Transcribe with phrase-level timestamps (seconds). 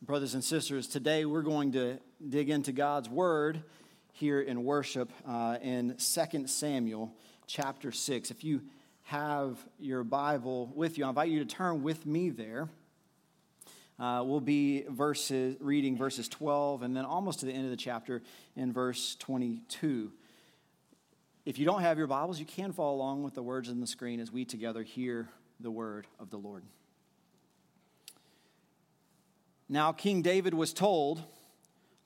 [0.00, 3.62] Brothers and sisters, today we're going to dig into God's Word
[4.12, 7.12] here in worship uh, in 2 Samuel
[7.46, 8.30] chapter 6.
[8.30, 8.62] If you
[9.04, 12.68] have your Bible with you, I invite you to turn with me there.
[13.98, 17.76] Uh, we'll be verses, reading verses 12 and then almost to the end of the
[17.76, 18.22] chapter
[18.56, 20.12] in verse 22.
[21.44, 23.86] If you don't have your Bibles, you can follow along with the words on the
[23.86, 25.28] screen as we together hear
[25.60, 26.62] the word of the Lord.
[29.72, 31.22] Now, King David was told,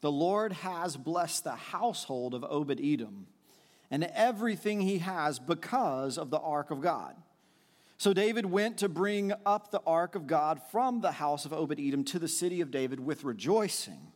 [0.00, 3.26] The Lord has blessed the household of Obed Edom
[3.90, 7.16] and everything he has because of the ark of God.
[7.98, 11.80] So David went to bring up the ark of God from the house of Obed
[11.80, 14.12] Edom to the city of David with rejoicing.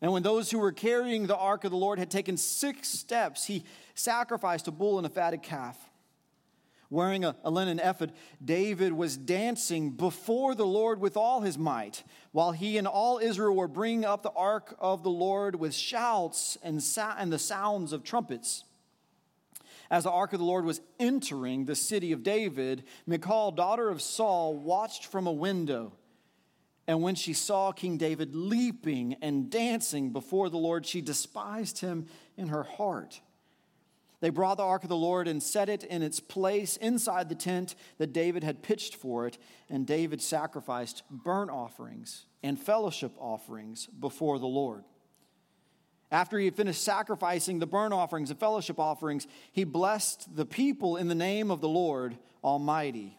[0.00, 3.44] And when those who were carrying the ark of the Lord had taken six steps,
[3.44, 3.64] he
[3.96, 5.76] sacrificed a bull and a fatted calf.
[6.92, 8.12] Wearing a, a, linen ephod,
[8.44, 13.56] David was dancing before the Lord with all his might, while he and all Israel
[13.56, 16.84] were bringing up the ark of the Lord with shouts and,
[17.16, 18.64] and the sounds of trumpets.
[19.90, 24.02] As the ark of the Lord was entering the city of David, Michal, daughter of
[24.02, 25.94] Saul, watched from a window.
[26.86, 32.04] And when she saw King David leaping and dancing before the Lord, she despised him
[32.36, 33.22] in her heart.
[34.22, 37.34] They brought the ark of the Lord and set it in its place inside the
[37.34, 39.36] tent that David had pitched for it,
[39.68, 44.84] and David sacrificed burnt offerings and fellowship offerings before the Lord.
[46.12, 50.96] After he had finished sacrificing the burnt offerings and fellowship offerings, he blessed the people
[50.96, 53.18] in the name of the Lord Almighty.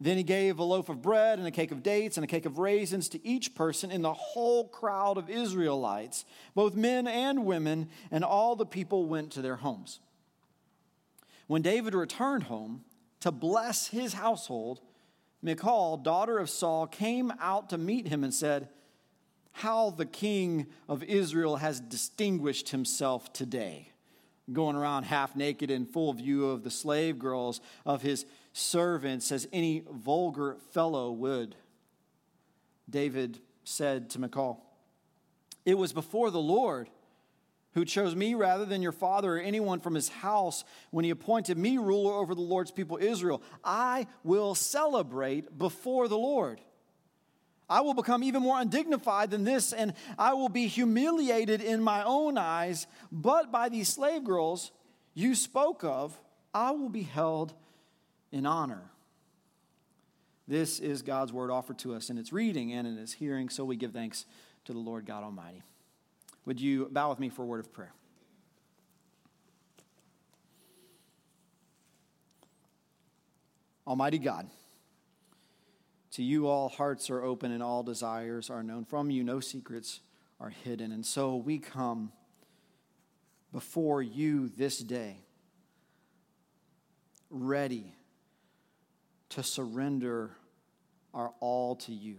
[0.00, 2.44] Then he gave a loaf of bread and a cake of dates and a cake
[2.44, 7.88] of raisins to each person in the whole crowd of Israelites, both men and women,
[8.10, 10.00] and all the people went to their homes.
[11.46, 12.84] When David returned home
[13.20, 14.80] to bless his household,
[15.40, 18.68] Michal, daughter of Saul, came out to meet him and said,
[19.56, 23.90] how the king of Israel has distinguished himself today,
[24.52, 28.26] going around half naked in full view of the slave girls of his
[28.56, 31.54] servants as any vulgar fellow would.
[32.88, 34.64] David said to Michal,
[35.64, 36.88] It was before the Lord
[37.74, 41.58] who chose me rather than your father or anyone from his house when he appointed
[41.58, 43.42] me ruler over the Lord's people Israel.
[43.62, 46.62] I will celebrate before the Lord.
[47.68, 52.02] I will become even more undignified than this, and I will be humiliated in my
[52.04, 52.86] own eyes.
[53.12, 54.70] But by these slave girls
[55.12, 56.18] you spoke of,
[56.54, 57.52] I will be held
[58.32, 58.90] in honor.
[60.48, 63.64] This is God's word offered to us in its reading and in its hearing, so
[63.64, 64.26] we give thanks
[64.64, 65.62] to the Lord God Almighty.
[66.44, 67.92] Would you bow with me for a word of prayer?
[73.86, 74.48] Almighty God,
[76.12, 78.84] to you, all hearts are open and all desires are known.
[78.84, 80.00] From you, no secrets
[80.40, 80.90] are hidden.
[80.90, 82.12] And so we come
[83.52, 85.18] before you this day,
[87.30, 87.94] ready
[89.36, 90.30] to surrender
[91.12, 92.16] our all to you.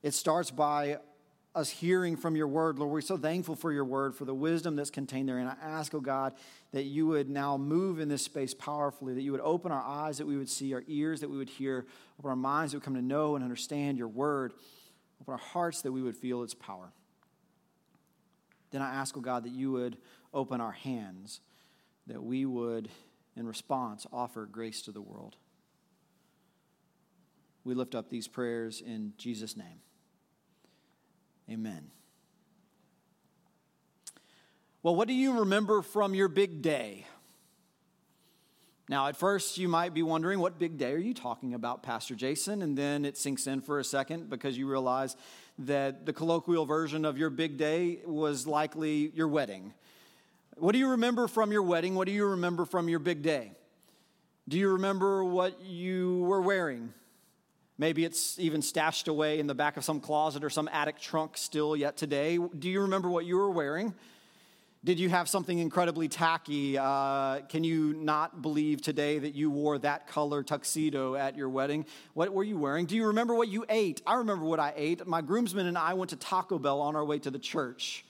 [0.00, 0.98] It starts by
[1.56, 2.78] us hearing from your word.
[2.78, 5.38] Lord, we're so thankful for your word, for the wisdom that's contained there.
[5.38, 6.34] And I ask, oh God,
[6.70, 10.18] that you would now move in this space powerfully, that you would open our eyes,
[10.18, 11.84] that we would see, our ears, that we would hear,
[12.20, 14.52] open our minds, that we would come to know and understand your word,
[15.20, 16.92] open our hearts, that we would feel its power.
[18.70, 19.96] Then I ask, oh God, that you would
[20.32, 21.40] open our hands,
[22.06, 22.88] that we would,
[23.38, 25.36] in response, offer grace to the world.
[27.64, 29.80] We lift up these prayers in Jesus' name.
[31.50, 31.90] Amen.
[34.82, 37.06] Well, what do you remember from your big day?
[38.88, 42.14] Now, at first, you might be wondering, what big day are you talking about, Pastor
[42.14, 42.62] Jason?
[42.62, 45.14] And then it sinks in for a second because you realize
[45.58, 49.74] that the colloquial version of your big day was likely your wedding.
[50.60, 51.94] What do you remember from your wedding?
[51.94, 53.52] What do you remember from your big day?
[54.48, 56.92] Do you remember what you were wearing?
[57.76, 61.36] Maybe it's even stashed away in the back of some closet or some attic trunk
[61.36, 62.38] still yet today.
[62.38, 63.94] Do you remember what you were wearing?
[64.82, 66.76] Did you have something incredibly tacky?
[66.76, 71.86] Uh, can you not believe today that you wore that color tuxedo at your wedding?
[72.14, 72.86] What were you wearing?
[72.86, 74.02] Do you remember what you ate?
[74.06, 75.06] I remember what I ate.
[75.06, 78.04] My groomsmen and I went to Taco Bell on our way to the church.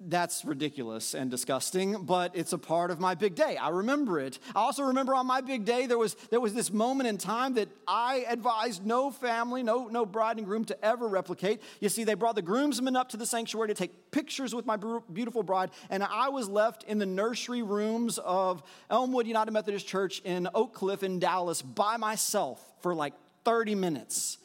[0.00, 3.56] That's ridiculous and disgusting, but it's a part of my big day.
[3.56, 4.38] I remember it.
[4.54, 7.54] I also remember on my big day there was there was this moment in time
[7.54, 11.62] that I advised no family, no no bride and groom to ever replicate.
[11.80, 14.76] You see, they brought the groomsmen up to the sanctuary to take pictures with my
[15.12, 20.20] beautiful bride, and I was left in the nursery rooms of Elmwood United Methodist Church
[20.24, 24.38] in Oak Cliff in Dallas by myself for like 30 minutes.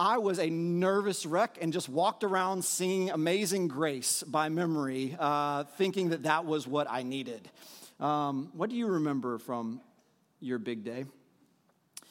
[0.00, 5.64] I was a nervous wreck and just walked around singing Amazing Grace by memory, uh,
[5.76, 7.50] thinking that that was what I needed.
[7.98, 9.80] Um, what do you remember from
[10.38, 11.04] your big day?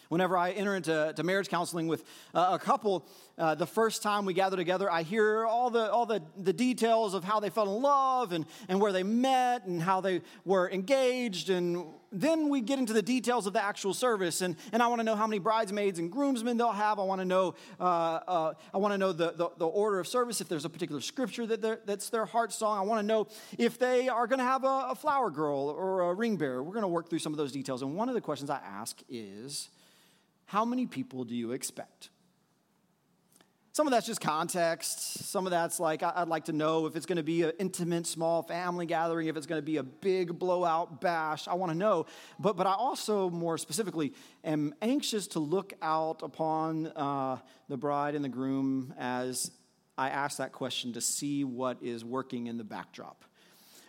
[0.09, 3.05] Whenever I enter into to marriage counseling with a couple,
[3.37, 7.13] uh, the first time we gather together, I hear all the, all the, the details
[7.13, 10.67] of how they fell in love and, and where they met and how they were
[10.71, 11.51] engaged.
[11.51, 14.41] And then we get into the details of the actual service.
[14.41, 16.97] And, and I want to know how many bridesmaids and groomsmen they'll have.
[16.97, 20.07] I want to know, uh, uh I want to know the, the, the, order of
[20.07, 22.79] service, if there's a particular scripture that that's their heart song.
[22.79, 23.27] I want to know
[23.59, 26.63] if they are going to have a, a flower girl or a ring bearer.
[26.63, 27.83] We're going to work through some of those details.
[27.83, 29.69] And one of the questions I ask is,
[30.47, 32.09] how many people do you expect?
[33.73, 35.19] Some of that's just context.
[35.29, 38.07] Some of that's like, I'd like to know if it's going to be an intimate,
[38.07, 41.47] small family gathering, if it's going to be a big blowout bash.
[41.47, 42.07] I want to know.
[42.39, 44.13] But, but I also, more specifically,
[44.43, 47.37] am anxious to look out upon uh,
[47.69, 49.51] the bride and the groom as
[49.95, 53.25] I ask that question to see what is working in the backdrop.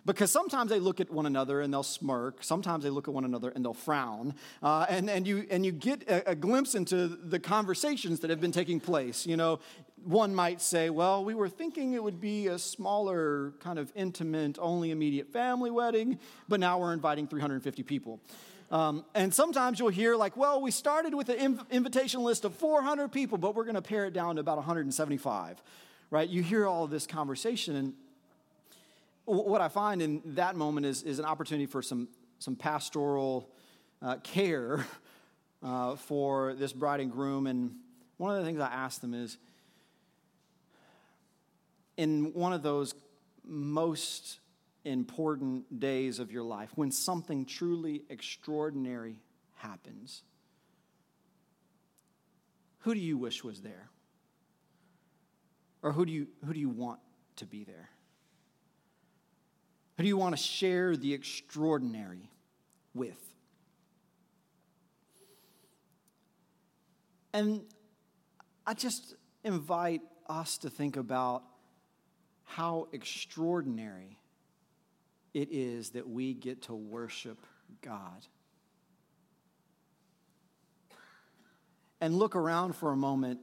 [0.07, 2.43] Because sometimes they look at one another and they'll smirk.
[2.43, 4.35] Sometimes they look at one another and they'll frown.
[4.63, 8.41] Uh, and, and, you, and you get a, a glimpse into the conversations that have
[8.41, 9.27] been taking place.
[9.27, 9.61] You know,
[10.05, 14.59] one might say, well, we were thinking it would be a smaller, kind of intimate,
[14.61, 16.19] only immediate family wedding,
[16.49, 18.21] but now we're inviting 350 people.
[18.71, 22.55] Um, and sometimes you'll hear, like, well, we started with an inv- invitation list of
[22.55, 25.63] 400 people, but we're going to pare it down to about 175,
[26.11, 26.29] right?
[26.29, 27.95] You hear all of this conversation, and
[29.29, 32.09] what I find in that moment is, is an opportunity for some,
[32.39, 33.51] some pastoral
[34.01, 34.87] uh, care
[35.63, 37.47] uh, for this bride and groom.
[37.47, 37.77] And
[38.17, 39.37] one of the things I ask them is
[41.97, 42.95] in one of those
[43.45, 44.39] most
[44.85, 49.21] important days of your life, when something truly extraordinary
[49.57, 50.23] happens,
[52.81, 53.91] who do you wish was there?
[55.83, 57.01] Or who do you, who do you want
[57.37, 57.91] to be there?
[59.99, 62.31] Who do you want to share the extraordinary
[62.95, 63.21] with?
[67.33, 67.63] And
[68.65, 71.43] I just invite us to think about
[72.45, 74.21] how extraordinary
[75.35, 77.45] it is that we get to worship
[77.83, 78.25] God.
[82.01, 83.41] And look around for a moment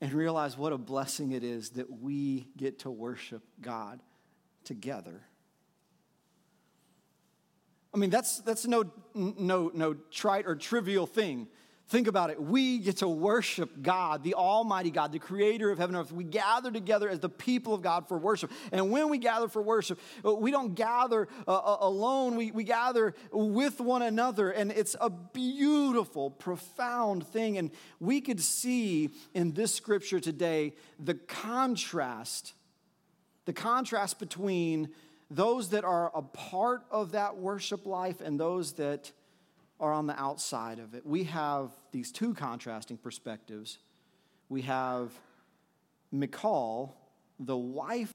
[0.00, 4.00] and realize what a blessing it is that we get to worship God
[4.64, 5.20] together.
[7.94, 11.46] I mean, that's, that's no, no, no trite or trivial thing.
[11.88, 12.42] Think about it.
[12.42, 16.12] We get to worship God, the Almighty God, the creator of heaven and earth.
[16.12, 18.50] We gather together as the people of God for worship.
[18.72, 22.64] And when we gather for worship, uh, we don't gather uh, uh, alone, we, we
[22.64, 24.50] gather with one another.
[24.50, 27.58] And it's a beautiful, profound thing.
[27.58, 27.70] And
[28.00, 32.54] we could see in this scripture today the contrast,
[33.44, 34.88] the contrast between
[35.34, 39.10] those that are a part of that worship life and those that
[39.80, 41.04] are on the outside of it.
[41.04, 43.78] We have these two contrasting perspectives.
[44.48, 45.10] We have
[46.12, 46.96] Michal,
[47.40, 48.13] the wife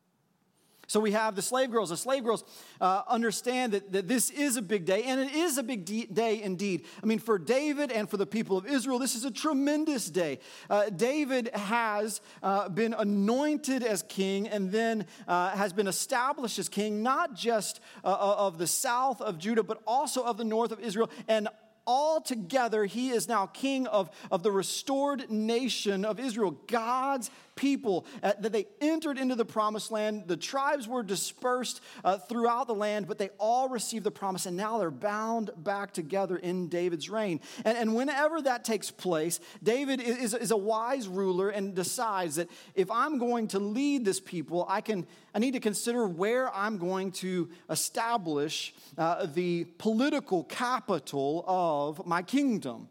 [0.89, 1.91] so we have the slave girls.
[1.91, 2.43] The slave girls
[2.81, 6.07] uh, understand that, that this is a big day, and it is a big de-
[6.07, 6.83] day indeed.
[7.03, 10.39] I mean, for David and for the people of Israel, this is a tremendous day.
[10.67, 16.67] Uh, David has uh, been anointed as king and then uh, has been established as
[16.67, 20.71] king, not just uh, uh, of the south of Judah, but also of the north
[20.71, 21.11] of Israel.
[21.27, 21.49] And
[21.85, 28.05] all together, he is now king of, of the restored nation of Israel, God's people,
[28.23, 30.23] uh, that they entered into the promised land.
[30.27, 34.55] The tribes were dispersed uh, throughout the land, but they all received the promise, and
[34.55, 37.41] now they're bound back together in David's reign.
[37.65, 42.49] And, and whenever that takes place, David is, is a wise ruler and decides that
[42.75, 46.77] if I'm going to lead this people, I, can, I need to consider where I'm
[46.77, 52.87] going to establish uh, the political capital of my kingdom.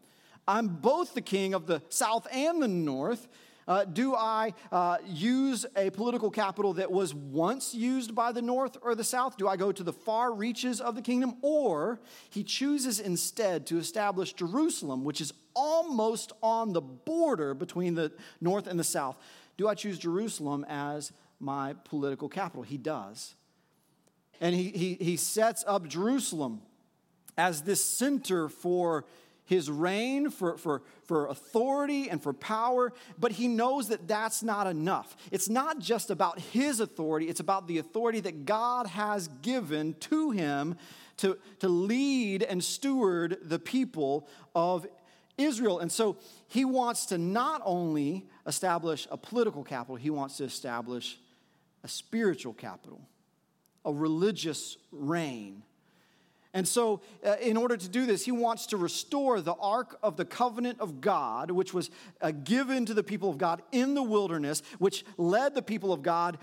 [0.46, 3.28] I'm both the king of the south and the north.
[3.68, 8.76] Uh, do I uh, use a political capital that was once used by the north
[8.82, 9.36] or the south?
[9.36, 11.36] Do I go to the far reaches of the kingdom?
[11.42, 18.10] Or he chooses instead to establish Jerusalem, which is almost on the border between the
[18.40, 19.18] north and the south.
[19.56, 22.62] Do I choose Jerusalem as my political capital.
[22.62, 23.34] He does.
[24.40, 26.62] And he, he, he sets up Jerusalem
[27.36, 29.04] as this center for
[29.48, 34.66] his reign, for, for, for authority, and for power, but he knows that that's not
[34.66, 35.16] enough.
[35.32, 40.32] It's not just about his authority, it's about the authority that God has given to
[40.32, 40.76] him
[41.16, 44.86] to, to lead and steward the people of
[45.38, 45.78] Israel.
[45.78, 51.18] And so he wants to not only establish a political capital, he wants to establish
[51.82, 53.00] a spiritual capital,
[53.82, 55.62] a religious reign.
[56.58, 60.16] And so, uh, in order to do this, he wants to restore the Ark of
[60.16, 61.88] the Covenant of God, which was
[62.20, 66.02] uh, given to the people of God in the wilderness, which led the people of
[66.02, 66.36] God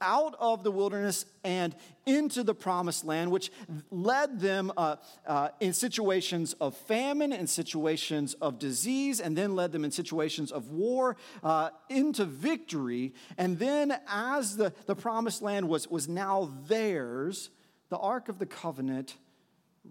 [0.00, 3.52] out of the wilderness and into the promised land, which
[3.92, 9.70] led them uh, uh in situations of famine, in situations of disease, and then led
[9.70, 13.14] them in situations of war uh, into victory.
[13.38, 17.50] And then, as the, the promised land was, was now theirs,
[17.88, 19.14] the Ark of the Covenant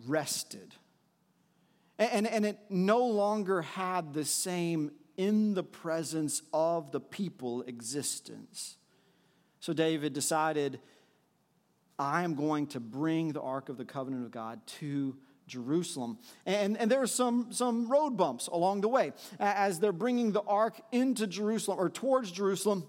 [0.07, 0.75] rested.
[1.97, 8.77] And, and it no longer had the same in the presence of the people existence.
[9.59, 10.79] So David decided,
[11.97, 15.17] I am going to bring the Ark of the Covenant of God to
[15.47, 16.19] Jerusalem.
[16.45, 19.11] And, and there are some, some road bumps along the way.
[19.37, 22.87] As they're bringing the Ark into Jerusalem or towards Jerusalem,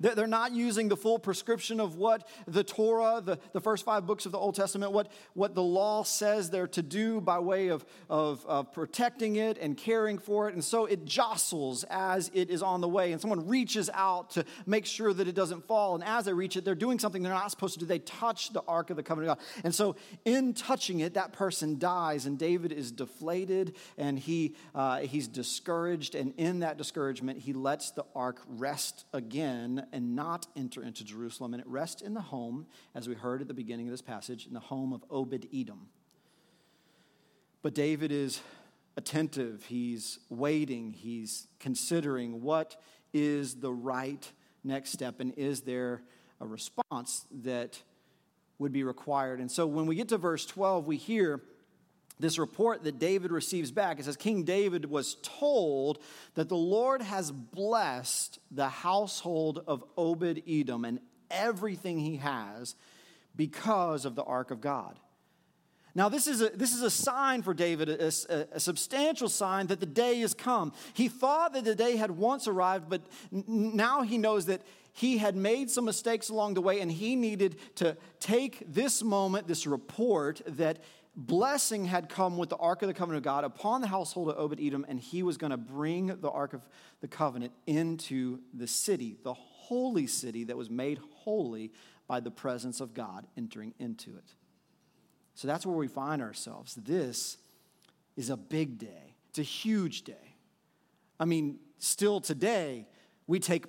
[0.00, 4.26] they're not using the full prescription of what the Torah, the, the first five books
[4.26, 7.84] of the Old Testament, what, what the law says they're to do by way of,
[8.10, 10.54] of, of protecting it and caring for it.
[10.54, 13.12] And so it jostles as it is on the way.
[13.12, 15.94] And someone reaches out to make sure that it doesn't fall.
[15.94, 17.86] And as they reach it, they're doing something they're not supposed to do.
[17.86, 19.46] They touch the Ark of the Covenant of God.
[19.64, 22.26] And so in touching it, that person dies.
[22.26, 26.14] And David is deflated and he, uh, he's discouraged.
[26.14, 31.54] And in that discouragement, he lets the Ark rest again and not enter into Jerusalem.
[31.54, 34.46] And it rests in the home, as we heard at the beginning of this passage,
[34.46, 35.88] in the home of Obed Edom.
[37.62, 38.40] But David is
[38.96, 42.76] attentive, he's waiting, he's considering what
[43.12, 44.30] is the right
[44.62, 46.02] next step, and is there
[46.40, 47.80] a response that
[48.58, 49.40] would be required.
[49.40, 51.40] And so when we get to verse 12, we hear
[52.18, 53.98] this report that David receives back.
[53.98, 55.98] It says, King David was told
[56.34, 62.76] that the Lord has blessed the household of Obed Edom and everything he has
[63.34, 64.98] because of the ark of God.
[65.96, 69.68] Now, this is a, this is a sign for David, a, a, a, substantial sign
[69.68, 70.72] that the day has come.
[70.92, 73.02] He thought that the day had once arrived, but
[73.32, 73.44] n-
[73.76, 77.58] now he knows that he had made some mistakes along the way, and he needed
[77.76, 80.78] to take this moment, this report, that
[81.16, 84.38] blessing had come with the Ark of the Covenant of God upon the household of
[84.38, 86.62] Obed Edom, and he was going to bring the Ark of
[87.00, 91.72] the Covenant into the city, the holy city that was made holy
[92.06, 94.34] by the presence of God entering into it.
[95.34, 96.74] So that's where we find ourselves.
[96.74, 97.38] This
[98.16, 100.36] is a big day, it's a huge day.
[101.18, 102.86] I mean, still today,
[103.26, 103.66] we take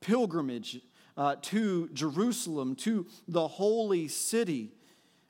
[0.00, 0.80] pilgrimage
[1.16, 4.72] uh, to Jerusalem, to the holy city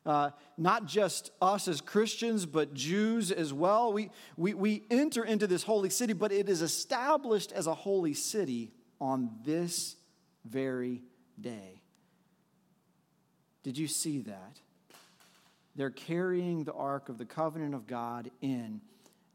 [0.07, 3.93] uh, not just us as Christians, but Jews as well.
[3.93, 8.14] We, we, we enter into this holy city, but it is established as a holy
[8.14, 9.97] city on this
[10.45, 11.02] very
[11.40, 11.83] day.
[13.62, 14.61] Did you see that?
[15.76, 18.81] They're carrying the Ark of the Covenant of God in,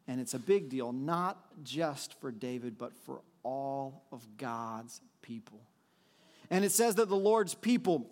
[0.08, 5.62] and it's a big deal, not just for David, but for all of God's people.
[6.50, 8.10] And it says that the Lord's people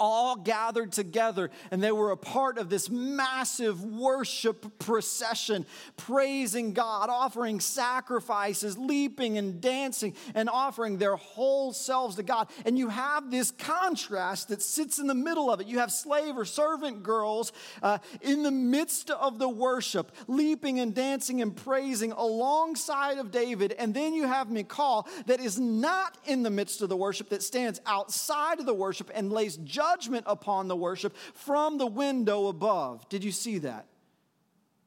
[0.00, 5.66] all gathered together and they were a part of this massive worship procession,
[5.98, 12.48] praising God, offering sacrifices, leaping and dancing, and offering their whole selves to God.
[12.64, 15.66] And you have this contrast that sits in the middle of it.
[15.66, 17.52] You have slave or servant girls
[17.82, 23.72] uh, in the midst of the worship, leaping and dancing and praising alongside of David.
[23.78, 27.42] And then you have Michal that is not in the midst of the worship, that
[27.42, 32.48] stands outside of the worship and lays judgment judgment upon the worship from the window
[32.48, 33.08] above.
[33.08, 33.86] Did you see that?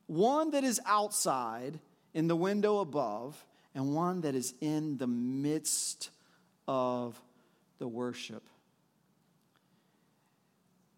[0.07, 1.79] One that is outside
[2.13, 3.43] in the window above,
[3.73, 6.09] and one that is in the midst
[6.67, 7.19] of
[7.79, 8.43] the worship.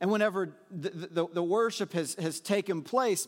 [0.01, 3.27] And whenever the, the, the worship has, has taken place,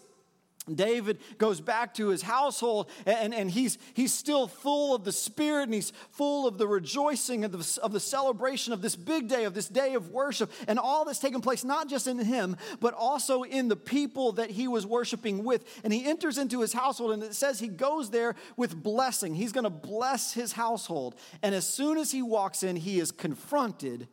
[0.73, 5.63] David goes back to his household and, and he's, he's still full of the Spirit
[5.63, 9.45] and he's full of the rejoicing of the, of the celebration of this big day,
[9.45, 12.93] of this day of worship, and all that's taken place, not just in him, but
[12.93, 15.63] also in the people that he was worshiping with.
[15.83, 19.35] And he enters into his household and it says he goes there with blessing.
[19.35, 21.15] He's going to bless his household.
[21.41, 24.07] And as soon as he walks in, he is confronted,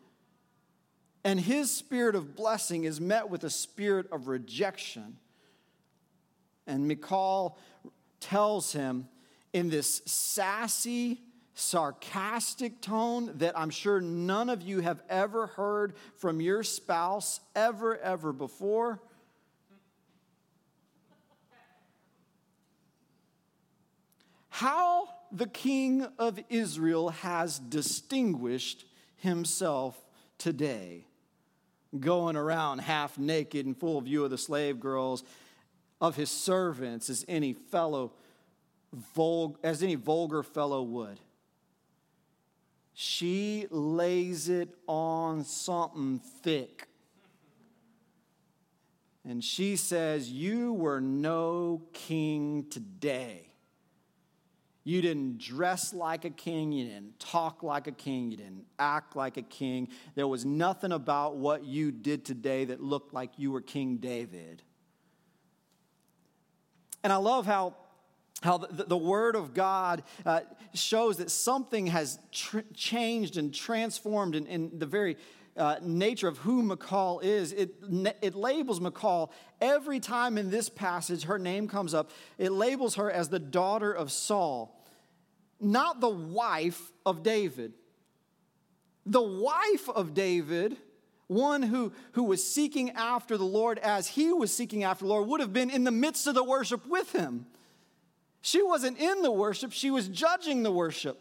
[1.25, 5.17] and his spirit of blessing is met with a spirit of rejection.
[6.67, 7.59] And Michal
[8.21, 9.09] tells him
[9.53, 11.21] in this sassy,
[11.55, 17.97] sarcastic tone that I'm sure none of you have ever heard from your spouse ever,
[17.99, 19.01] ever before.
[24.49, 28.85] How the king of Israel has distinguished
[29.17, 30.01] himself
[30.39, 31.07] today,
[31.99, 35.25] going around half naked in full view of the slave girls
[36.01, 38.13] of his servants as any fellow
[39.17, 41.21] vulg- as any vulgar fellow would.
[42.93, 46.89] She lays it on something thick.
[49.25, 53.49] And she says, You were no king today.
[54.85, 56.71] You didn't dress like a king.
[56.71, 58.31] You didn't talk like a king.
[58.31, 59.89] You didn't act like a king.
[60.15, 64.63] There was nothing about what you did today that looked like you were King David.
[67.05, 67.77] And I love how
[68.43, 70.41] how the, the, Word of God uh,
[70.75, 75.17] shows that something has tr- changed and transformed in, in the very
[75.57, 77.53] uh, nature of who Michal is.
[77.53, 77.75] It,
[78.21, 79.33] it labels Michal
[79.63, 83.93] every time in this passage her name comes up, it labels her as the daughter
[83.93, 84.85] of Saul,
[85.59, 87.73] not the wife of David.
[89.07, 90.77] The wife of David
[91.27, 95.29] one who, who was seeking after the Lord as he was seeking after the Lord
[95.29, 97.47] would have been in the midst of the worship with him.
[98.43, 101.21] She wasn't in the worship, she was judging the worship.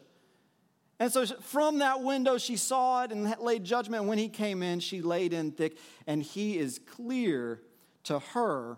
[1.00, 4.06] And so from that window, she saw it and laid judgment.
[4.06, 7.62] When he came in, she laid in thick, and he is clear
[8.04, 8.78] to her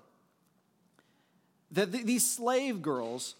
[1.71, 3.35] that these slave girls,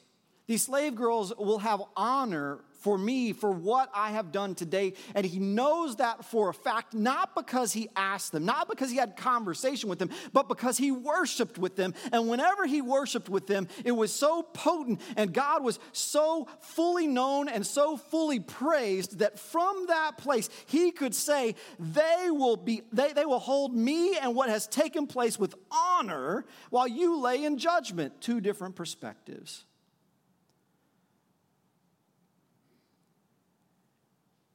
[0.47, 4.93] these slave girls will have honor for me for what I have done today.
[5.15, 8.97] And he knows that for a fact, not because he asked them, not because he
[8.97, 11.95] had conversation with them, but because he worshiped with them.
[12.11, 17.07] And whenever he worshiped with them, it was so potent and God was so fully
[17.07, 22.83] known and so fully praised that from that place he could say, they will be,
[22.93, 27.43] they, they will hold me and what has taken place with honor while you lay
[27.43, 28.21] in judgment.
[28.21, 29.65] Two different perspectives.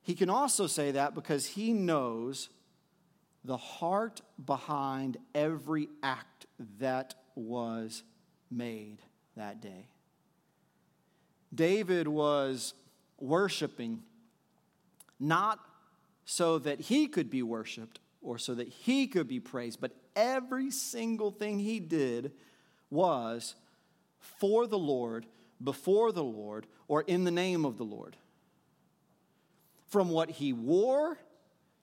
[0.02, 2.48] He can also say that because he knows
[3.44, 6.46] the heart behind every act
[6.78, 8.02] that was
[8.50, 8.98] made
[9.36, 9.88] that day.
[11.54, 12.74] David was
[13.18, 14.02] worshiping
[15.18, 15.58] not
[16.24, 20.70] so that he could be worshiped or so that he could be praised, but every
[20.70, 22.32] single thing he did
[22.90, 23.54] was
[24.20, 25.26] for the Lord,
[25.62, 28.16] before the Lord, or in the name of the Lord
[29.90, 31.18] from what he wore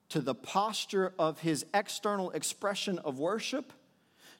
[0.08, 3.72] to the posture of his external expression of worship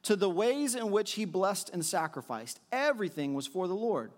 [0.04, 2.60] to the ways in which he blessed and sacrificed.
[2.72, 4.10] Everything was for the Lord.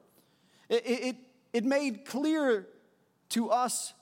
[0.68, 1.16] It, it,
[1.52, 2.66] it made clear
[3.30, 3.92] to us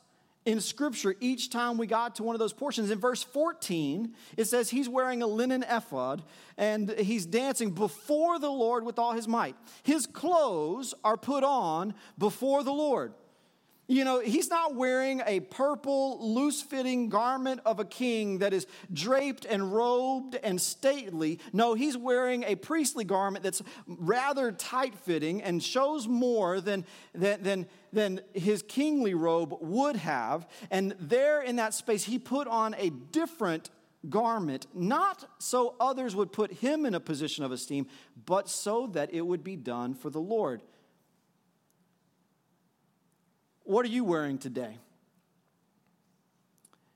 [0.45, 2.91] in Scripture each time we got to one of those portions.
[2.91, 6.23] In verse 14, it says he's wearing a linen ephod
[6.57, 9.57] and he's dancing before the Lord with all his might.
[9.83, 13.13] His clothes are put on before the Lord.
[13.91, 18.67] You know, he's not wearing a purple, loose fitting garment of a king that is
[18.93, 21.41] draped and robed and stately.
[21.55, 27.43] No, he's wearing a priestly garment that's rather tight fitting and shows more than, than,
[27.43, 30.47] than, than his kingly robe would have.
[30.71, 33.71] And there in that space, he put on a different
[34.11, 37.87] garment, not so others would put him in a position of esteem,
[38.27, 40.61] but so that it would be done for the Lord.
[43.69, 44.79] What are you wearing today?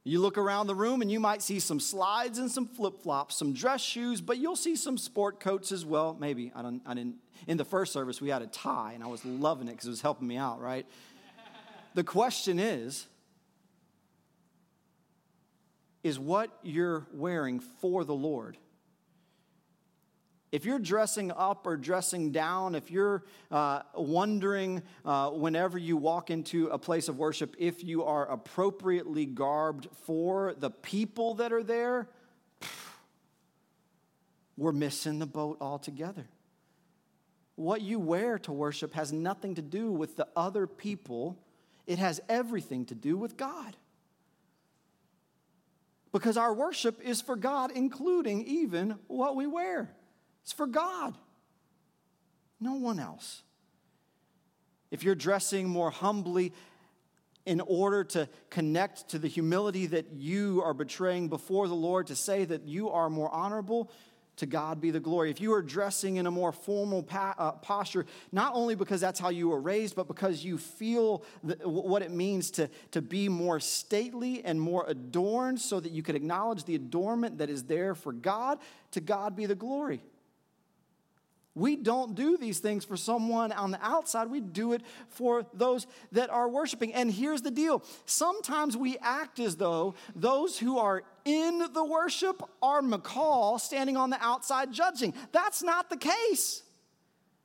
[0.05, 3.37] You look around the room and you might see some slides and some flip flops,
[3.37, 6.17] some dress shoes, but you'll see some sport coats as well.
[6.19, 6.81] Maybe I don't.
[6.87, 7.17] I didn't.
[7.47, 9.91] In the first service, we had a tie, and I was loving it because it
[9.91, 10.63] was helping me out.
[10.63, 10.87] Right.
[11.95, 13.07] the question is:
[16.03, 18.57] Is what you're wearing for the Lord?
[20.53, 26.31] If you're dressing up or dressing down, if you're uh, wondering uh, whenever you walk
[26.31, 31.63] into a place of worship if you are appropriately garbed for the people that are
[31.63, 32.07] there,
[34.59, 36.27] we're missing the boat altogether.
[37.57, 41.39] what you wear to worship has nothing to do with the other people,
[41.87, 43.77] it has everything to do with God.
[46.13, 49.95] Because our worship is for God, including even what we wear.
[50.43, 51.15] It's for God,
[52.61, 53.43] no one else.
[54.91, 56.53] If you're dressing more humbly
[57.47, 62.17] in order to connect to the humility that you are betraying before the Lord, to
[62.17, 63.91] say that you are more honorable,
[64.37, 65.31] to God be the glory.
[65.31, 69.21] If you are dressing in a more formal pa- uh, posture, not only because that's
[69.21, 73.29] how you were raised, but because you feel the, what it means to, to be
[73.29, 77.95] more stately and more adorned so that you could acknowledge the adornment that is there
[77.95, 78.59] for God,
[78.93, 80.03] to God be the glory.
[81.55, 84.31] We don't do these things for someone on the outside.
[84.31, 86.95] We do it for those that are worshiping.
[86.95, 92.43] And here's the deal sometimes we act as though those who are in the worship
[92.63, 95.13] are Michal standing on the outside judging.
[95.33, 96.63] That's not the case.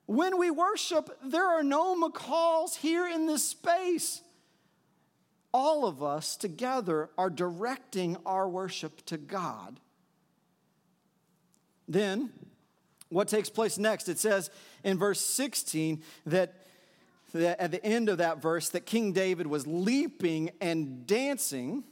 [0.06, 4.22] When we worship, there are no Michals here in this space.
[5.54, 9.82] All of us together are directing our worship to God.
[11.90, 12.32] Then,
[13.10, 14.10] what takes place next?
[14.10, 14.50] It says
[14.84, 16.54] in verse 16 that,
[17.34, 21.84] that at the end of that verse that King David was leaping and dancing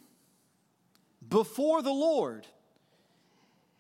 [1.28, 2.46] before the Lord.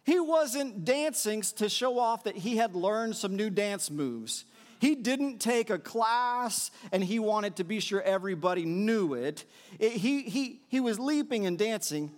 [0.03, 4.45] He wasn't dancing to show off that he had learned some new dance moves.
[4.79, 9.45] He didn't take a class and he wanted to be sure everybody knew it.
[9.79, 9.93] it.
[9.93, 12.11] he, he, he was leaping and dancing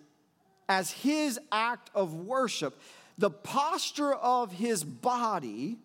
[0.67, 2.79] as his act of worship
[3.17, 5.77] the posture of his body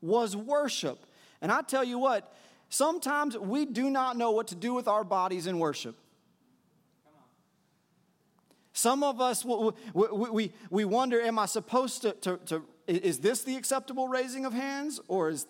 [0.00, 1.06] was worship.
[1.40, 2.32] And I tell you what,
[2.68, 5.96] sometimes we do not know what to do with our bodies in worship.
[8.72, 13.42] Some of us, we, we, we wonder, am I supposed to, to, to, is this
[13.42, 15.00] the acceptable raising of hands?
[15.08, 15.46] Or is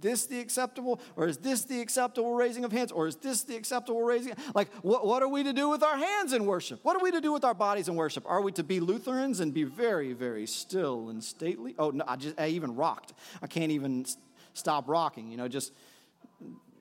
[0.00, 3.56] this the acceptable or is this the acceptable raising of hands or is this the
[3.56, 6.80] acceptable raising like what, what are we to do with our hands in worship?
[6.82, 8.24] What are we to do with our bodies in worship?
[8.26, 11.74] Are we to be lutherans and be very very still and stately?
[11.78, 13.12] Oh no i just i even rocked.
[13.42, 14.06] I can't even
[14.54, 15.72] stop rocking you know just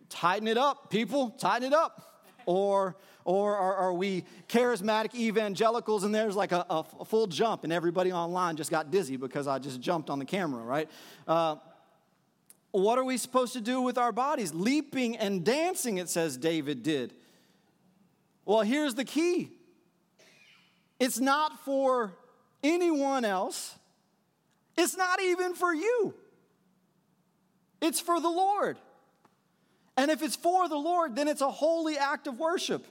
[0.09, 2.09] tighten it up people tighten it up.
[2.45, 7.71] Or or are, are, we charismatic evangelicals and there's like a, a, full jump and
[7.71, 10.89] everybody online just got dizzy because I just jumped on the camera, right?
[11.25, 11.55] Uh,
[12.73, 14.51] what are we supposed to do with our bodies?
[14.53, 17.13] Leaping and dancing, it says David did.
[18.45, 19.51] Well, here's the key
[20.99, 22.13] it's not for
[22.63, 23.75] anyone else,
[24.75, 26.15] it's not even for you,
[27.79, 28.77] it's for the Lord.
[29.95, 32.83] And if it's for the Lord, then it's a holy act of worship.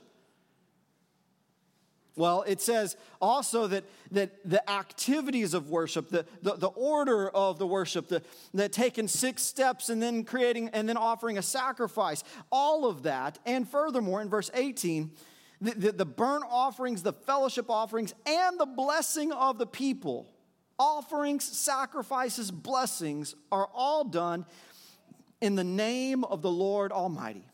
[2.15, 7.59] Well, it says also that, that the activities of worship, the, the, the order of
[7.59, 8.23] the worship, the,
[8.53, 13.39] the taking six steps and then creating and then offering a sacrifice, all of that.
[13.47, 15.11] And furthermore, in verse 18,
[15.63, 20.31] the, the, the burnt offerings, the fellowship offerings, and the blessing of the people,
[20.79, 24.45] offerings, sacrifices, blessings are all done
[25.41, 27.47] in the name of the Lord Almighty.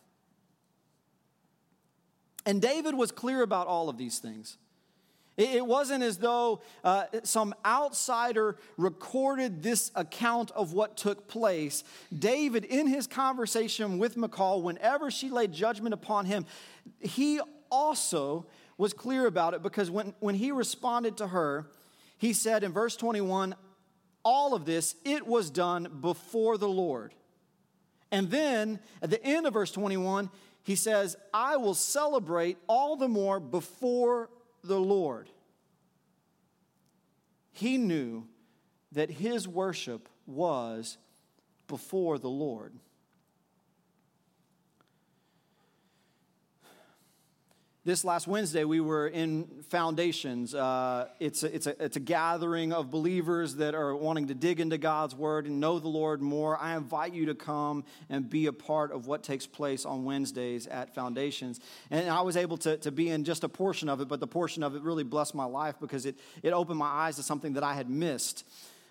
[2.48, 4.56] And David was clear about all of these things.
[5.36, 11.84] It wasn't as though uh, some outsider recorded this account of what took place.
[12.18, 16.46] David, in his conversation with Michal, whenever she laid judgment upon him,
[17.00, 17.38] he
[17.70, 18.46] also
[18.78, 21.66] was clear about it because when, when he responded to her,
[22.16, 23.54] he said in verse 21
[24.24, 27.14] all of this, it was done before the Lord.
[28.10, 30.30] And then at the end of verse 21,
[30.62, 34.28] he says, I will celebrate all the more before
[34.62, 35.30] the Lord.
[37.52, 38.26] He knew
[38.92, 40.98] that his worship was
[41.66, 42.72] before the Lord.
[47.88, 50.54] This last Wednesday, we were in Foundations.
[50.54, 54.60] Uh, it's, a, it's, a, it's a gathering of believers that are wanting to dig
[54.60, 56.58] into God's Word and know the Lord more.
[56.58, 60.66] I invite you to come and be a part of what takes place on Wednesdays
[60.66, 61.60] at Foundations.
[61.90, 64.26] And I was able to, to be in just a portion of it, but the
[64.26, 67.54] portion of it really blessed my life because it, it opened my eyes to something
[67.54, 68.44] that I had missed.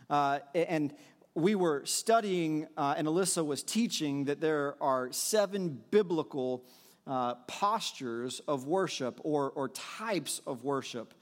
[0.10, 0.92] Uh, and
[1.36, 6.64] we were studying, uh, and Alyssa was teaching that there are seven biblical
[7.08, 11.14] uh, postures of worship or, or types of worship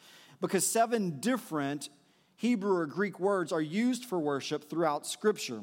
[0.41, 1.89] because seven different
[2.35, 5.61] Hebrew or Greek words are used for worship throughout Scripture.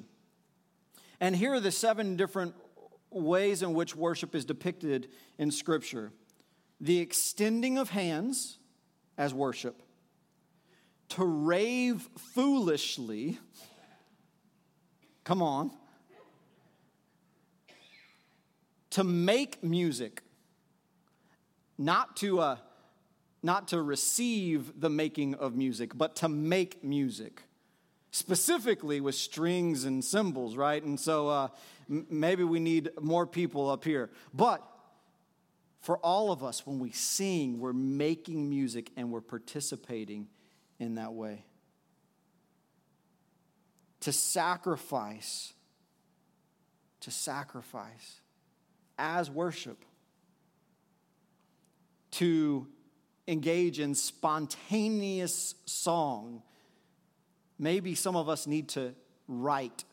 [1.21, 2.55] And here are the seven different
[3.11, 5.09] ways in which worship is depicted
[5.39, 6.13] in Scripture
[6.83, 8.59] the extending of hands
[9.17, 9.81] as worship,
[11.11, 13.39] to rave foolishly.
[15.23, 15.71] Come on,
[18.93, 20.23] to make music,
[21.79, 22.57] not to, uh,
[23.43, 27.43] not to receive the making of music, but to make music
[28.11, 30.83] specifically with strings and cymbals, right?
[30.83, 31.49] And so uh,
[31.91, 34.11] m- maybe we need more people up here.
[34.35, 34.63] But
[35.81, 40.29] for all of us, when we sing, we're making music and we're participating
[40.79, 41.47] in that way.
[44.01, 45.55] To sacrifice,
[47.01, 48.22] to sacrifice
[48.99, 49.85] as worship,
[52.13, 52.67] to
[53.27, 56.43] engage in spontaneous song
[57.63, 58.93] Maybe some of us need to
[59.29, 59.85] write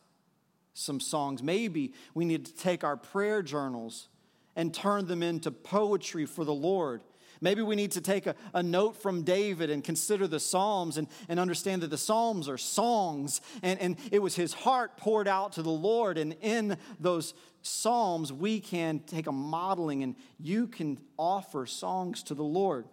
[0.73, 1.43] some songs.
[1.43, 4.07] Maybe we need to take our prayer journals
[4.55, 7.01] and turn them into poetry for the Lord.
[7.41, 11.07] Maybe we need to take a, a, note from David and consider the Psalms and,
[11.29, 15.53] and understand that the Psalms are songs, and, and it was his heart poured out
[15.53, 16.17] to the Lord.
[16.17, 22.33] And in those Psalms, we can take a modeling and you can offer songs to
[22.33, 22.85] the Lord.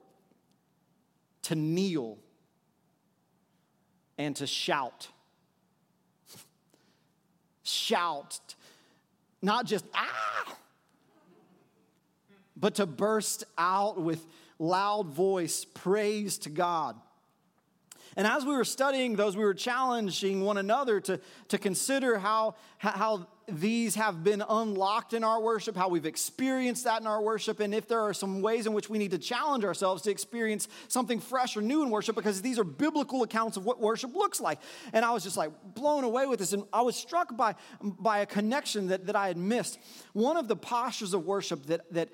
[1.43, 2.19] To kneel
[4.19, 5.09] and to shout.
[7.63, 8.55] shout,
[9.43, 10.57] not just ah,
[12.57, 14.27] but to burst out with
[14.59, 16.97] loud voice praise to God.
[18.17, 22.55] And as we were studying those, we were challenging one another to, to consider how,
[22.79, 27.61] how these have been unlocked in our worship, how we've experienced that in our worship,
[27.61, 30.67] and if there are some ways in which we need to challenge ourselves to experience
[30.89, 34.41] something fresh or new in worship, because these are biblical accounts of what worship looks
[34.41, 34.61] like.
[34.95, 38.21] And I was just like blown away with this, and I was struck by, by
[38.21, 39.79] a connection that, that I had missed.
[40.15, 42.09] One of the postures of worship that, that,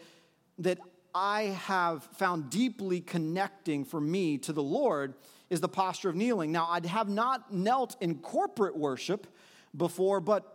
[0.63, 0.79] that
[1.15, 5.15] I have found deeply connecting for me to the Lord
[5.51, 6.51] is the posture of kneeling.
[6.53, 9.27] Now, I have not knelt in corporate worship
[9.77, 10.49] before, but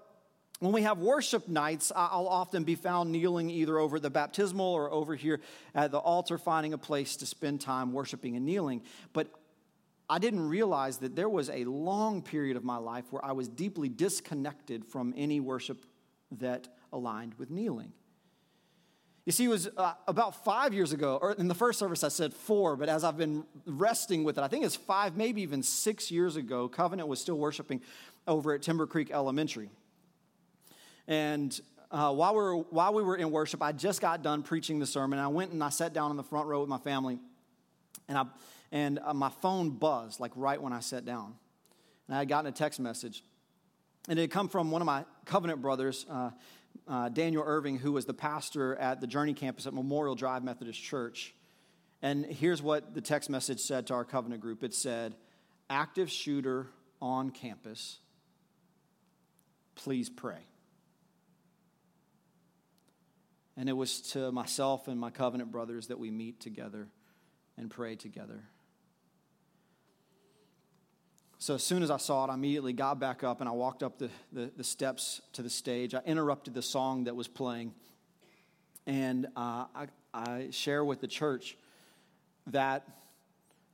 [0.59, 4.91] when we have worship nights, I'll often be found kneeling either over the baptismal or
[4.91, 5.39] over here
[5.75, 8.81] at the altar, finding a place to spend time worshiping and kneeling.
[9.13, 9.27] But
[10.09, 13.47] I didn't realize that there was a long period of my life where I was
[13.47, 15.85] deeply disconnected from any worship
[16.39, 17.91] that aligned with kneeling.
[19.27, 22.07] You see, it was uh, about five years ago, or in the first service I
[22.07, 25.63] said four, but as I've been resting with it, I think it's five, maybe even
[25.63, 27.81] six years ago, Covenant was still worshiping
[28.25, 29.69] over at Timber Creek Elementary.
[31.09, 31.59] And
[31.91, 34.85] uh, while, we were, while we were in worship, I just got done preaching the
[34.85, 35.19] sermon.
[35.19, 37.19] I went and I sat down in the front row with my family,
[38.07, 38.23] and, I,
[38.71, 41.35] and uh, my phone buzzed, like right when I sat down.
[42.07, 43.25] And I had gotten a text message.
[44.07, 46.05] And it had come from one of my covenant brothers,
[46.87, 50.81] uh, Daniel Irving, who was the pastor at the Journey campus at Memorial Drive Methodist
[50.81, 51.33] Church.
[52.01, 55.15] And here's what the text message said to our covenant group it said,
[55.69, 56.67] Active shooter
[57.01, 57.99] on campus,
[59.75, 60.39] please pray.
[63.55, 66.87] And it was to myself and my covenant brothers that we meet together
[67.57, 68.43] and pray together.
[71.39, 73.83] So as soon as I saw it, I immediately got back up and I walked
[73.83, 75.93] up the, the, the steps to the stage.
[75.93, 77.73] I interrupted the song that was playing.
[78.87, 81.55] And uh, I, I share with the church
[82.47, 82.87] that,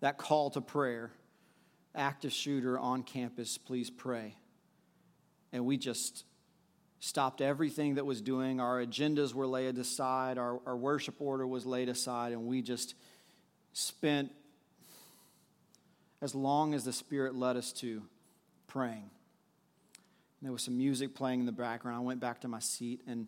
[0.02, 1.12] that call to prayer
[1.95, 4.36] active shooter on campus, please pray.
[5.52, 6.26] And we just
[6.99, 8.60] stopped everything that was doing.
[8.60, 12.95] Our agendas were laid aside, our, our worship order was laid aside, and we just
[13.73, 14.32] spent
[16.23, 18.01] as long as the Spirit led us to
[18.65, 19.09] praying.
[20.39, 21.97] And there was some music playing in the background.
[21.97, 23.27] I went back to my seat and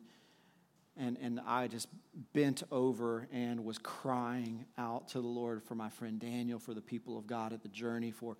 [0.97, 1.89] and, and I just
[2.31, 6.79] bent over and was crying out to the Lord for my friend Daniel, for the
[6.79, 8.37] people of God at the journey, for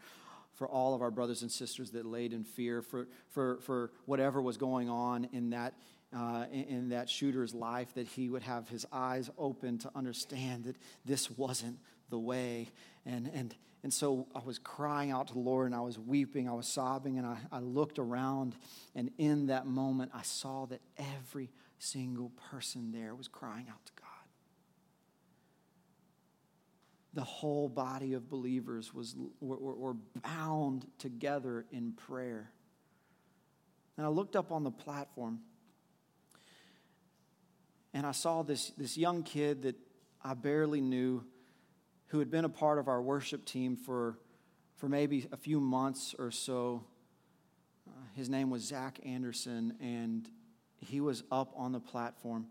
[0.55, 4.41] for all of our brothers and sisters that laid in fear, for, for, for whatever
[4.41, 5.73] was going on in that,
[6.15, 10.63] uh, in, in that shooter's life, that he would have his eyes open to understand
[10.63, 11.77] that this wasn't
[12.09, 12.69] the way.
[13.05, 16.49] And, and, and so I was crying out to the Lord and I was weeping,
[16.49, 18.55] I was sobbing, and I, I looked around.
[18.95, 23.93] And in that moment, I saw that every single person there was crying out to
[23.99, 24.05] God
[27.15, 32.51] the whole body of believers was, were, were bound together in prayer.
[33.97, 35.39] And I looked up on the platform
[37.93, 39.77] and I saw this, this young kid that
[40.21, 41.23] I barely knew
[42.07, 44.17] who had been a part of our worship team for,
[44.77, 46.83] for maybe a few months or so.
[47.87, 50.29] Uh, his name was Zach Anderson, and
[50.79, 52.47] he was up on the platform.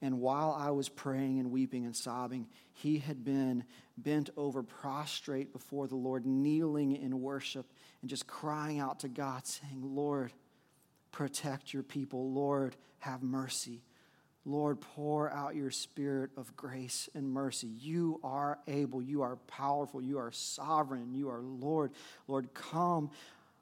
[0.00, 3.64] And while I was praying and weeping and sobbing, he had been
[3.96, 7.66] bent over, prostrate before the Lord, kneeling in worship
[8.00, 10.32] and just crying out to God, saying, Lord,
[11.12, 12.32] protect your people.
[12.32, 13.82] Lord, have mercy.
[14.44, 17.68] Lord, pour out your spirit of grace and mercy.
[17.68, 21.92] You are able, you are powerful, you are sovereign, you are Lord.
[22.26, 23.10] Lord, come,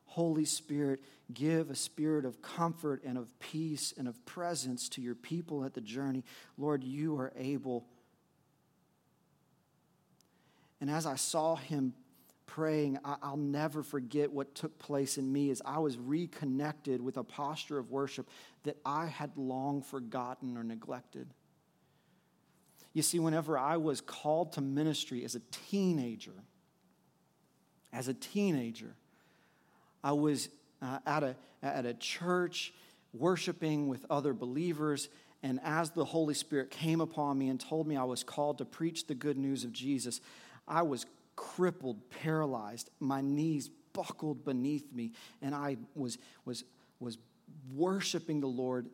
[0.06, 1.00] Holy Spirit,
[1.34, 5.74] give a spirit of comfort and of peace and of presence to your people at
[5.74, 6.24] the journey.
[6.56, 7.84] Lord, you are able.
[10.80, 11.92] And as I saw him
[12.50, 17.22] praying, I'll never forget what took place in me as I was reconnected with a
[17.22, 18.28] posture of worship
[18.64, 21.28] that I had long forgotten or neglected.
[22.92, 26.34] You see, whenever I was called to ministry as a teenager,
[27.92, 28.94] as a teenager,
[30.02, 30.48] I was
[30.82, 32.74] uh, at, a, at a church
[33.12, 35.08] worshiping with other believers.
[35.44, 38.64] And as the Holy Spirit came upon me and told me I was called to
[38.64, 40.20] preach the good news of Jesus,
[40.66, 41.06] I was
[41.40, 42.90] crippled, paralyzed.
[43.00, 46.64] My knees buckled beneath me, and I was, was,
[47.00, 47.16] was
[47.74, 48.90] worshiping the Lord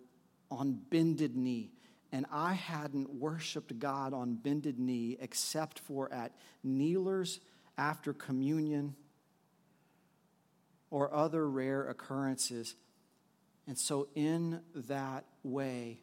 [0.49, 1.73] on bended knee.
[2.13, 6.31] And I hadn't worshiped God on bended knee except for at
[6.63, 7.41] kneelers
[7.77, 8.95] after communion
[10.93, 12.77] or other rare occurrences.
[13.67, 15.99] And so, in that way,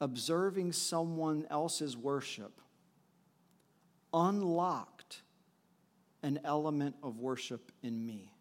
[0.00, 2.62] observing someone else's worship
[4.12, 4.91] unlocked
[6.22, 8.32] an element of worship in me.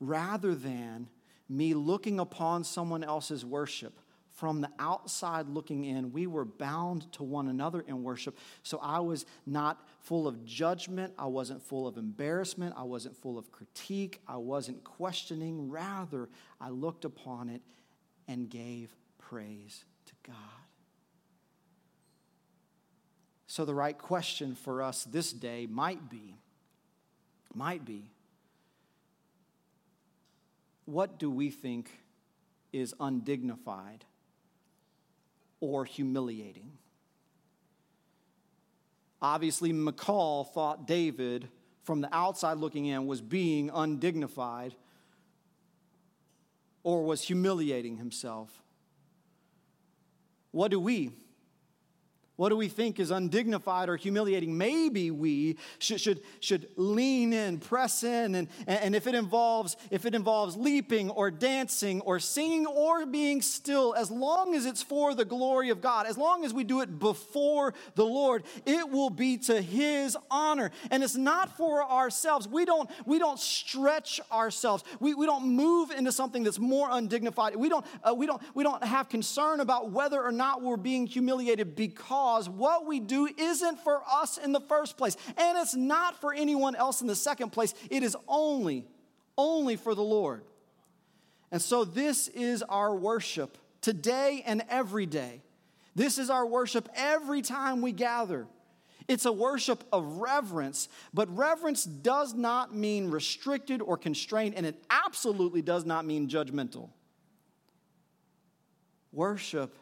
[0.00, 1.08] Rather than
[1.48, 3.98] me looking upon someone else's worship
[4.30, 8.36] from the outside looking in, we were bound to one another in worship.
[8.62, 11.12] So I was not full of judgment.
[11.18, 12.74] I wasn't full of embarrassment.
[12.76, 14.20] I wasn't full of critique.
[14.26, 15.70] I wasn't questioning.
[15.70, 16.28] Rather,
[16.60, 17.60] I looked upon it
[18.26, 20.61] and gave praise to God.
[23.52, 26.36] So, the right question for us this day might be,
[27.52, 28.10] might be,
[30.86, 31.90] what do we think
[32.72, 34.06] is undignified
[35.60, 36.72] or humiliating?
[39.20, 41.46] Obviously, Michal thought David,
[41.82, 44.74] from the outside looking in, was being undignified
[46.82, 48.62] or was humiliating himself.
[50.52, 51.10] What do we
[52.42, 54.58] what do we think is undignified or humiliating?
[54.58, 60.06] Maybe we should, should, should lean in, press in, and, and if, it involves, if
[60.06, 65.14] it involves leaping or dancing or singing or being still, as long as it's for
[65.14, 69.10] the glory of God, as long as we do it before the Lord, it will
[69.10, 70.72] be to His honor.
[70.90, 72.48] And it's not for ourselves.
[72.48, 74.82] We don't, we don't stretch ourselves.
[74.98, 77.54] We, we don't move into something that's more undignified.
[77.54, 81.06] We don't, uh, we, don't, we don't have concern about whether or not we're being
[81.06, 85.74] humiliated because because what we do isn't for us in the first place, and it's
[85.74, 87.74] not for anyone else in the second place.
[87.90, 88.86] It is only,
[89.36, 90.42] only for the Lord.
[91.50, 95.42] And so, this is our worship today and every day.
[95.94, 98.46] This is our worship every time we gather.
[99.08, 104.82] It's a worship of reverence, but reverence does not mean restricted or constrained, and it
[104.88, 106.88] absolutely does not mean judgmental.
[109.12, 109.76] Worship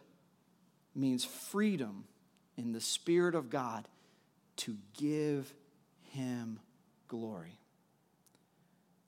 [0.97, 2.07] means freedom
[2.61, 3.88] in the Spirit of God
[4.57, 5.53] to give
[6.11, 6.61] Him
[7.09, 7.59] glory.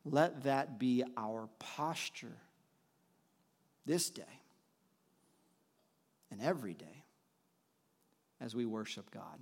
[0.05, 2.39] Let that be our posture
[3.85, 4.23] this day
[6.31, 7.05] and every day
[8.41, 9.39] as we worship God.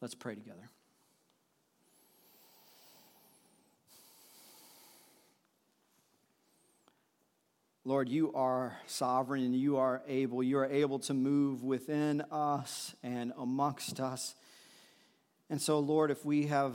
[0.00, 0.70] Let's pray together.
[7.88, 10.42] Lord, you are sovereign and you are able.
[10.42, 14.34] You are able to move within us and amongst us.
[15.48, 16.74] And so, Lord, if we have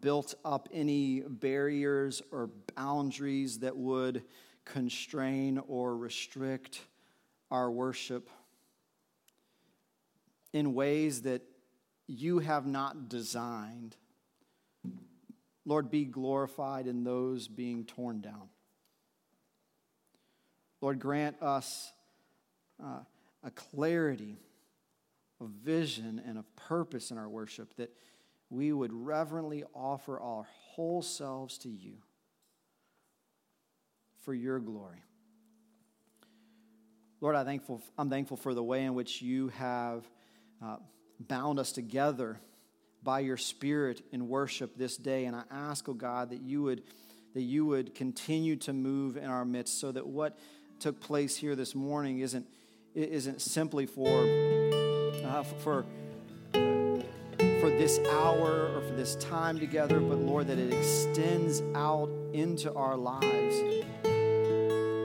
[0.00, 4.24] built up any barriers or boundaries that would
[4.64, 6.80] constrain or restrict
[7.52, 8.28] our worship
[10.52, 11.42] in ways that
[12.08, 13.94] you have not designed,
[15.64, 18.48] Lord, be glorified in those being torn down.
[20.80, 21.92] Lord, grant us
[22.82, 23.00] uh,
[23.42, 24.36] a clarity
[25.40, 27.90] of vision and of purpose in our worship that
[28.50, 31.94] we would reverently offer our whole selves to you
[34.24, 35.02] for your glory.
[37.20, 40.08] Lord, I thankful, I'm thankful for the way in which you have
[40.64, 40.76] uh,
[41.18, 42.40] bound us together
[43.02, 45.24] by your Spirit in worship this day.
[45.24, 46.82] And I ask, oh God, that you would,
[47.34, 50.38] that you would continue to move in our midst so that what
[50.80, 52.46] took place here this morning isn't,
[52.94, 54.08] isn't simply for,
[55.24, 55.84] uh, for,
[56.52, 62.72] for this hour or for this time together, but Lord, that it extends out into
[62.74, 63.56] our lives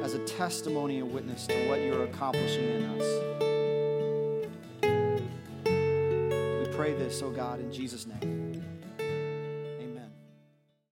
[0.03, 3.03] as a testimony and witness to what you're accomplishing in us.
[6.67, 8.72] We pray this, oh God, in Jesus' name.